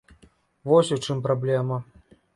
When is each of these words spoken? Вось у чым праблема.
Вось 0.71 0.89
у 0.95 0.97
чым 1.05 1.23
праблема. 1.27 1.77